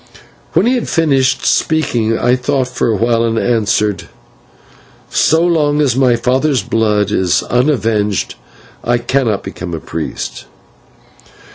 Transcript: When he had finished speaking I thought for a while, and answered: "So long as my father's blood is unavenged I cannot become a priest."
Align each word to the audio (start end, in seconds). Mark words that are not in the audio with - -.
When 0.53 0.65
he 0.65 0.73
had 0.73 0.89
finished 0.89 1.45
speaking 1.45 2.17
I 2.17 2.35
thought 2.35 2.67
for 2.69 2.87
a 2.89 2.95
while, 2.95 3.23
and 3.23 3.37
answered: 3.37 4.07
"So 5.11 5.45
long 5.45 5.79
as 5.79 5.95
my 5.95 6.15
father's 6.15 6.63
blood 6.63 7.11
is 7.11 7.43
unavenged 7.43 8.33
I 8.83 8.97
cannot 8.97 9.43
become 9.43 9.75
a 9.75 9.79
priest." 9.79 10.45